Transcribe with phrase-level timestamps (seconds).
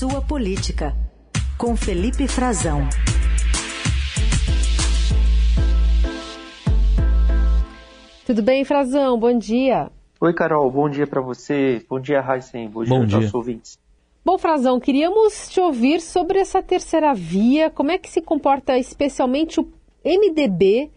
[0.00, 0.96] Sua Política,
[1.58, 2.88] com Felipe Frazão.
[8.24, 9.20] Tudo bem, Frazão?
[9.20, 9.90] Bom dia.
[10.18, 10.70] Oi, Carol.
[10.70, 11.84] Bom dia para você.
[11.86, 12.66] Bom dia, Heisen.
[12.70, 13.18] Bom dia, Bom dia.
[13.18, 13.78] nossos ouvintes.
[14.24, 17.68] Bom, Frazão, queríamos te ouvir sobre essa terceira via.
[17.68, 19.70] Como é que se comporta especialmente o
[20.02, 20.90] MDB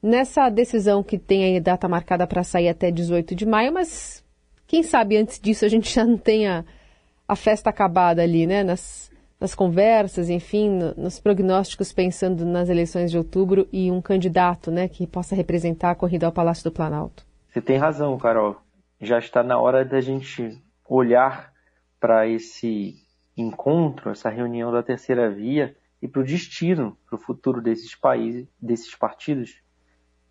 [0.00, 4.24] nessa decisão que tem aí data marcada para sair até 18 de maio, mas
[4.68, 6.64] quem sabe antes disso a gente já não tenha
[7.26, 8.62] a festa acabada ali, né?
[8.62, 9.10] Nas,
[9.40, 14.88] nas conversas, enfim, no, nos prognósticos, pensando nas eleições de outubro e um candidato, né,
[14.88, 17.24] que possa representar a corrida ao Palácio do Planalto.
[17.48, 18.56] Você tem razão, Carol.
[19.00, 21.52] Já está na hora da gente olhar
[22.00, 22.94] para esse
[23.36, 28.46] encontro, essa reunião da terceira via e para o destino, para o futuro desses países,
[28.60, 29.60] desses partidos,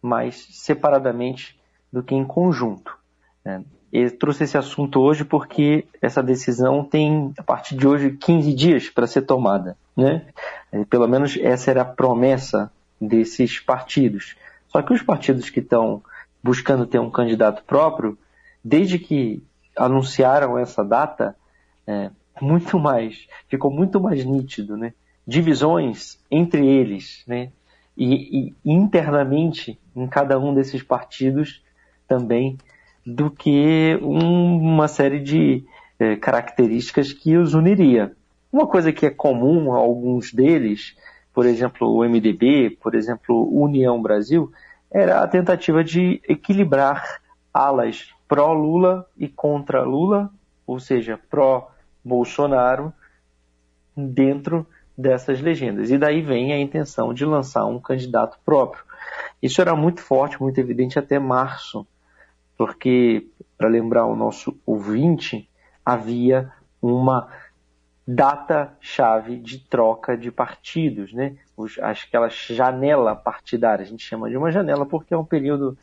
[0.02, 1.60] mais separadamente
[1.92, 2.98] do que em conjunto.
[3.46, 3.64] Né?
[3.94, 8.90] Eu trouxe esse assunto hoje porque essa decisão tem, a partir de hoje, 15 dias
[8.90, 9.78] para ser tomada.
[9.96, 10.26] Né?
[10.72, 14.36] É, pelo menos essa era a promessa desses partidos.
[14.68, 16.02] Só que os partidos que estão
[16.44, 18.18] buscando ter um candidato próprio,
[18.64, 19.42] desde que
[19.78, 21.36] anunciaram essa data,
[21.88, 22.10] é,
[22.42, 24.94] muito mais, ficou muito mais nítido, né?
[25.26, 27.50] Divisões entre eles, né?
[27.98, 31.64] E, e internamente em cada um desses partidos
[32.08, 32.58] também
[33.06, 35.64] do que um, uma série de
[36.00, 38.16] é, características que os uniria.
[38.52, 40.96] Uma coisa que é comum a alguns deles,
[41.34, 44.52] por exemplo, o MDB, por exemplo, União Brasil,
[44.92, 47.22] era a tentativa de equilibrar
[47.54, 50.32] alas pró-Lula e contra Lula,
[50.66, 52.92] ou seja, pró-Bolsonaro,
[53.96, 54.66] dentro
[54.98, 55.92] dessas legendas.
[55.92, 58.84] E daí vem a intenção de lançar um candidato próprio.
[59.42, 61.86] Isso era muito forte, muito evidente até março
[62.58, 65.50] porque, para lembrar o nosso ouvinte,
[65.86, 67.28] havia uma
[68.08, 71.36] data-chave de troca de partidos, né?
[71.58, 75.78] Os, aquela janela partidária, a gente chama de uma janela porque é um período,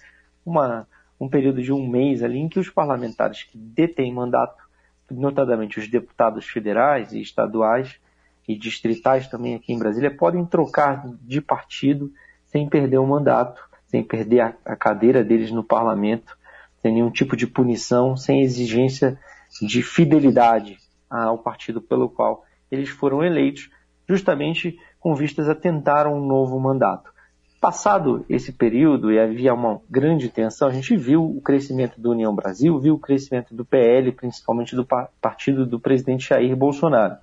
[0.44, 0.86] uma,
[1.18, 4.62] um período de um mês ali em que os parlamentares que detêm mandato,
[5.10, 7.98] notadamente os deputados federais e estaduais
[8.46, 12.12] e distritais também aqui em Brasília, podem trocar de partido
[12.46, 16.36] sem perder o mandato, sem perder a, a cadeira deles no parlamento
[16.82, 19.18] sem nenhum tipo de punição, sem exigência
[19.60, 20.76] de fidelidade
[21.08, 23.70] ao partido pelo qual eles foram eleitos,
[24.08, 27.12] justamente com vistas a tentar um novo mandato.
[27.60, 32.34] Passado esse período e havia uma grande tensão, a gente viu o crescimento do União
[32.34, 34.84] Brasil, viu o crescimento do PL, principalmente do
[35.20, 37.16] partido do presidente Jair Bolsonaro.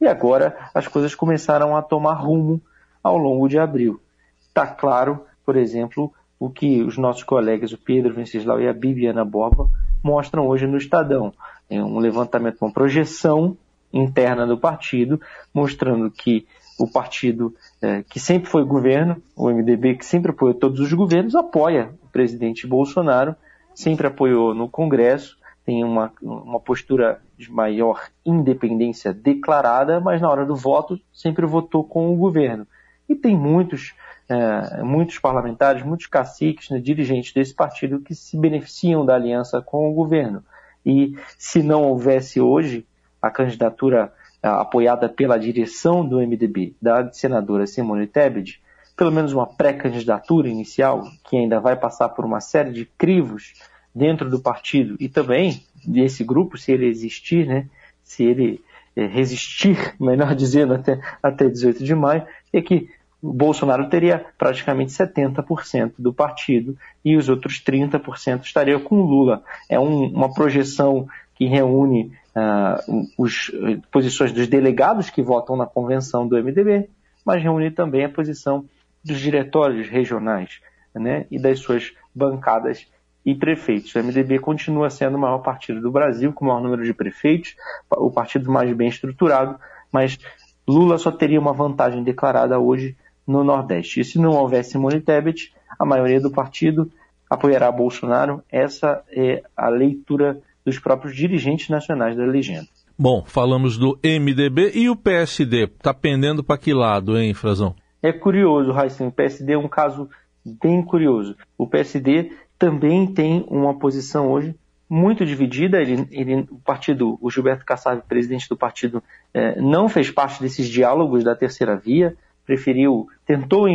[0.00, 2.60] E agora as coisas começaram a tomar rumo
[3.02, 4.00] ao longo de abril.
[4.48, 6.12] Está claro, por exemplo,
[6.44, 9.68] o que os nossos colegas, o Pedro Venceslau e a Bibiana Borba,
[10.02, 11.32] mostram hoje no Estadão.
[11.70, 13.56] É um levantamento, uma projeção
[13.92, 15.20] interna do partido,
[15.54, 16.44] mostrando que
[16.80, 21.36] o partido é, que sempre foi governo, o MDB que sempre apoiou todos os governos,
[21.36, 23.36] apoia o presidente Bolsonaro,
[23.72, 30.44] sempre apoiou no Congresso, tem uma, uma postura de maior independência declarada, mas na hora
[30.44, 32.66] do voto sempre votou com o governo.
[33.08, 33.94] E tem muitos
[34.28, 39.90] é, muitos parlamentares, muitos caciques, né, dirigentes desse partido que se beneficiam da aliança com
[39.90, 40.42] o governo.
[40.84, 42.86] E se não houvesse hoje
[43.20, 44.12] a candidatura
[44.42, 48.60] apoiada pela direção do MDB, da senadora Simone Tebet,
[48.96, 53.54] pelo menos uma pré-candidatura inicial, que ainda vai passar por uma série de crivos
[53.94, 57.68] dentro do partido e também desse grupo, se ele existir, né,
[58.02, 58.60] se ele
[58.96, 62.90] é, resistir, melhor dizendo, até, até 18 de maio, é que
[63.22, 69.44] Bolsonaro teria praticamente 70% do partido e os outros 30% estariam com Lula.
[69.68, 71.06] É um, uma projeção
[71.36, 73.52] que reúne uh, as
[73.92, 76.88] posições dos delegados que votam na convenção do MDB,
[77.24, 78.64] mas reúne também a posição
[79.04, 80.60] dos diretórios regionais
[80.92, 82.86] né, e das suas bancadas
[83.24, 83.94] e prefeitos.
[83.94, 87.54] O MDB continua sendo o maior partido do Brasil, com o maior número de prefeitos,
[87.88, 89.58] o partido mais bem estruturado,
[89.92, 90.18] mas
[90.66, 92.96] Lula só teria uma vantagem declarada hoje
[93.32, 94.00] no Nordeste.
[94.00, 96.90] E se não houver Simone Tebet, a maioria do partido
[97.28, 98.42] apoiará Bolsonaro.
[98.50, 102.68] Essa é a leitura dos próprios dirigentes nacionais da legenda.
[102.98, 105.64] Bom, falamos do MDB e o PSD.
[105.64, 107.74] Está pendendo para que lado, hein, Frazão?
[108.02, 109.04] É curioso, Raíssa.
[109.04, 110.08] O PSD é um caso
[110.44, 111.34] bem curioso.
[111.56, 114.54] O PSD também tem uma posição hoje
[114.88, 115.80] muito dividida.
[115.80, 119.02] Ele, ele, o partido, o Gilberto Kassab, presidente do partido,
[119.32, 122.14] eh, não fez parte desses diálogos da terceira via
[122.44, 123.68] preferiu, tentou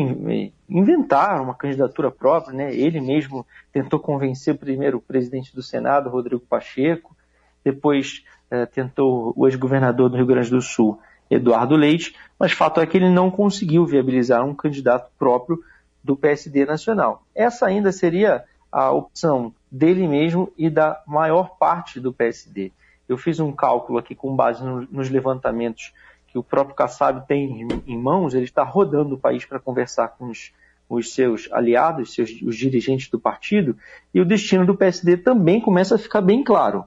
[0.69, 2.75] inventar uma candidatura própria, né?
[2.75, 7.15] Ele mesmo tentou convencer primeiro o presidente do Senado, Rodrigo Pacheco,
[7.63, 10.99] depois é, tentou o ex-governador do Rio Grande do Sul,
[11.29, 15.61] Eduardo Leite, mas fato é que ele não conseguiu viabilizar um candidato próprio
[16.03, 17.23] do PSD nacional.
[17.35, 22.71] Essa ainda seria a opção dele mesmo e da maior parte do PSD.
[23.07, 25.93] Eu fiz um cálculo aqui com base no, nos levantamentos
[26.37, 30.29] que o próprio Kassab tem em mãos, ele está rodando o país para conversar com
[30.29, 30.53] os,
[30.87, 33.75] os seus aliados, seus, os dirigentes do partido,
[34.13, 36.85] e o destino do PSD também começa a ficar bem claro.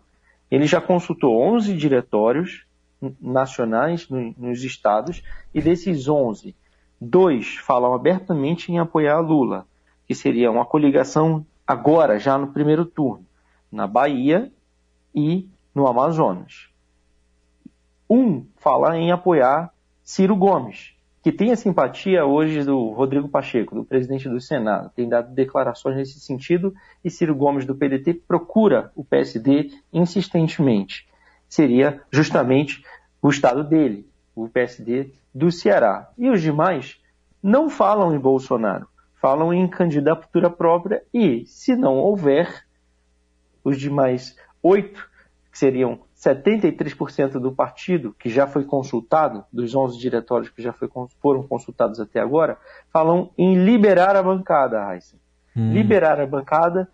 [0.48, 2.64] Ele já consultou 11 diretórios
[3.20, 5.20] nacionais no, nos estados,
[5.52, 6.54] e desses 11,
[7.00, 9.66] dois falam abertamente em apoiar Lula,
[10.06, 13.26] que seria uma coligação agora, já no primeiro turno,
[13.72, 14.52] na Bahia
[15.12, 16.69] e no Amazonas.
[18.10, 19.72] Um fala em apoiar
[20.02, 25.08] Ciro Gomes, que tem a simpatia hoje do Rodrigo Pacheco, do presidente do Senado, tem
[25.08, 26.74] dado declarações nesse sentido,
[27.04, 31.06] e Ciro Gomes do PDT procura o PSD insistentemente.
[31.48, 32.82] Seria justamente
[33.22, 36.10] o estado dele, o PSD do Ceará.
[36.18, 37.00] E os demais
[37.40, 38.88] não falam em Bolsonaro,
[39.20, 42.66] falam em candidatura própria e, se não houver,
[43.62, 45.08] os demais oito,
[45.52, 50.88] que seriam 73% do partido, que já foi consultado, dos 11 diretórios que já foi,
[51.20, 52.58] foram consultados até agora,
[52.92, 55.16] falam em liberar a bancada, Raíssa.
[55.56, 55.72] Hum.
[55.72, 56.88] Liberar a bancada,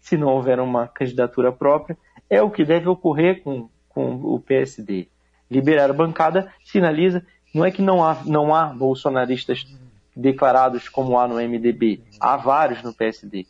[0.00, 1.98] se não houver uma candidatura própria,
[2.30, 5.08] é o que deve ocorrer com, com o PSD.
[5.50, 9.66] Liberar a bancada sinaliza, não é que não há, não há bolsonaristas
[10.14, 12.00] declarados como há no MDB.
[12.20, 13.44] Há vários no PSD.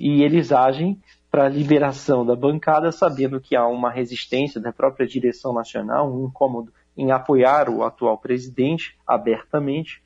[0.00, 1.00] E eles agem
[1.32, 6.26] para a liberação da bancada, sabendo que há uma resistência da própria direção nacional, um
[6.26, 10.02] incômodo em apoiar o atual presidente abertamente.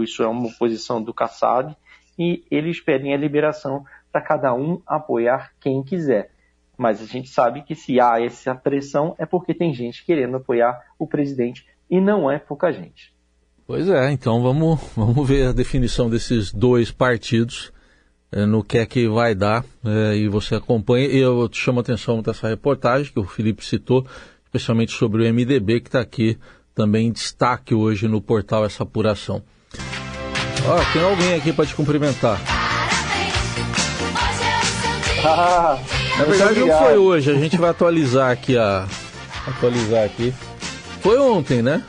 [0.00, 1.76] Isso é uma posição do Kassab.
[2.18, 6.30] E eles pedem a liberação para cada um apoiar quem quiser.
[6.78, 10.80] Mas a gente sabe que se há essa pressão é porque tem gente querendo apoiar
[10.98, 13.14] o presidente e não é pouca gente.
[13.66, 17.70] Pois é, então vamos, vamos ver a definição desses dois partidos
[18.32, 21.06] no que é que vai dar é, e você acompanha.
[21.06, 24.06] E eu te chamo a atenção dessa reportagem que o Felipe citou,
[24.44, 26.38] especialmente sobre o MDB, que está aqui
[26.74, 29.42] também em destaque hoje no portal essa apuração.
[30.66, 32.40] Ó, tem alguém aqui para te cumprimentar.
[35.24, 35.78] Ah,
[36.18, 38.86] Na verdade não foi hoje, a gente vai atualizar aqui a.
[39.46, 40.32] Atualizar aqui.
[41.00, 41.82] Foi ontem, né?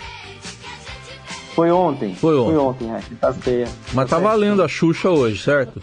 [1.55, 2.15] Foi ontem.
[2.15, 2.53] Foi ontem.
[2.53, 3.01] Foi ontem, é.
[3.19, 3.67] Tá feia.
[3.93, 5.81] Mas tá, tá valendo a Xuxa hoje, certo?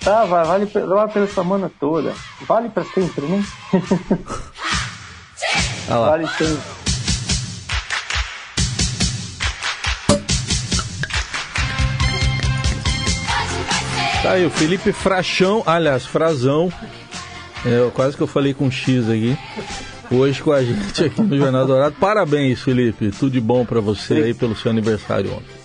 [0.00, 2.14] Tá, vai, vale, vale pela semana toda.
[2.46, 3.44] Vale pra sempre, né?
[5.88, 5.98] ah.
[5.98, 6.62] Vale sempre.
[14.22, 16.72] Tá aí, o Felipe Frachão, aliás, Frazão.
[17.64, 19.36] É, quase que eu falei com X aqui
[20.10, 21.94] hoje com a gente aqui no Jornal Dourado.
[21.98, 23.10] Parabéns, Felipe.
[23.10, 25.59] Tudo de bom para você aí pelo seu aniversário ontem.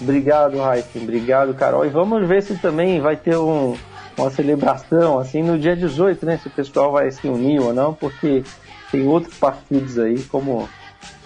[0.00, 0.98] Obrigado, Raíssa.
[0.98, 1.86] Obrigado, Carol.
[1.86, 3.76] E vamos ver se também vai ter um,
[4.16, 6.38] uma celebração assim no dia 18, né?
[6.38, 8.42] Se o pessoal vai se unir ou não, porque
[8.90, 10.68] tem outros partidos aí, como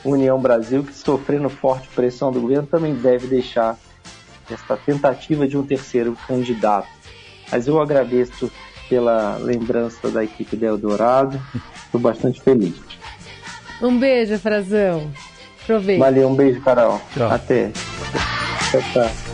[0.04, 3.76] União Brasil, que sofrendo forte pressão do governo, também deve deixar
[4.50, 6.88] esta tentativa de um terceiro candidato.
[7.50, 8.50] Mas eu agradeço
[8.88, 11.40] pela lembrança da equipe de Eldorado.
[11.84, 12.74] Estou bastante feliz.
[13.80, 15.10] Um beijo, Frazão.
[15.62, 16.04] Aproveita.
[16.04, 17.00] Valeu, um beijo, Carol.
[17.14, 17.30] Tchau.
[17.30, 17.70] Até.
[18.70, 19.27] Tchau, tchau.